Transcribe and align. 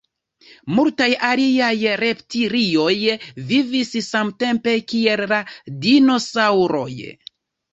Multaj 0.77 1.09
aliaj 1.27 1.75
reptilioj 2.03 2.95
vivis 3.51 3.93
samtempe 4.09 4.75
kiel 4.93 5.25
la 5.35 5.43
dinosaŭroj. 5.85 6.91